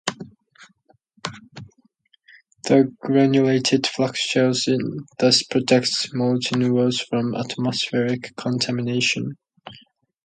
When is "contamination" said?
8.35-9.37